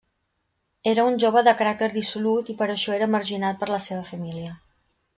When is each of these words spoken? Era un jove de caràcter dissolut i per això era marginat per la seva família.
Era 0.91 1.03
un 1.09 1.17
jove 1.25 1.43
de 1.49 1.53
caràcter 1.59 1.91
dissolut 1.97 2.51
i 2.55 2.57
per 2.63 2.71
això 2.77 2.99
era 2.99 3.11
marginat 3.19 3.61
per 3.63 3.73
la 3.77 3.83
seva 3.89 4.11
família. 4.13 4.59